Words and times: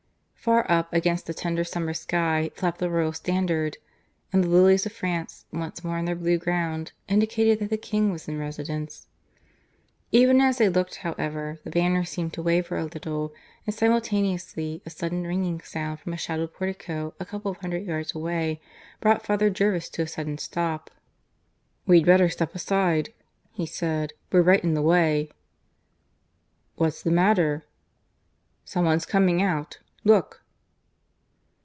Far 0.41 0.65
up, 0.71 0.91
against 0.91 1.27
the 1.27 1.35
tender 1.35 1.63
summer 1.63 1.93
sky, 1.93 2.49
flapped 2.55 2.79
the 2.79 2.89
Royal 2.89 3.13
Standard; 3.13 3.77
and 4.33 4.43
the 4.43 4.47
lilies 4.47 4.87
of 4.87 4.91
France, 4.91 5.45
once 5.53 5.83
more 5.83 5.97
on 5.99 6.05
their 6.05 6.15
blue 6.15 6.39
ground, 6.39 6.93
indicated 7.07 7.59
that 7.59 7.69
the 7.69 7.77
King 7.77 8.11
was 8.11 8.27
in 8.27 8.39
residence. 8.39 9.05
Even 10.11 10.41
as 10.41 10.57
they 10.57 10.67
looked, 10.67 10.95
however, 11.05 11.59
the 11.63 11.69
banner 11.69 12.03
seemed 12.03 12.33
to 12.33 12.41
waver 12.41 12.75
a 12.75 12.85
little; 12.85 13.31
and 13.67 13.75
simultaneously 13.75 14.81
a 14.83 14.89
sudden 14.89 15.27
ringing 15.27 15.61
sound 15.61 15.99
from 15.99 16.11
a 16.13 16.17
shadowed 16.17 16.55
portico 16.55 17.13
a 17.19 17.23
couple 17.25 17.51
of 17.51 17.57
hundred 17.57 17.85
yards 17.85 18.15
away 18.15 18.59
brought 18.99 19.23
Father 19.23 19.51
Jervis 19.51 19.89
to 19.89 20.01
a 20.01 20.07
sudden 20.07 20.39
stop. 20.39 20.89
"We'd 21.85 22.07
better 22.07 22.29
step 22.29 22.55
aside," 22.55 23.13
he 23.51 23.67
said. 23.67 24.13
"We're 24.31 24.41
right 24.41 24.63
in 24.63 24.73
the 24.73 24.81
way." 24.81 25.29
"What's 26.77 27.03
the 27.03 27.11
matter?" 27.11 27.63
"Some 28.65 28.85
one's 28.85 29.05
coming 29.05 29.43
out.... 29.43 29.77
Look." 30.03 30.41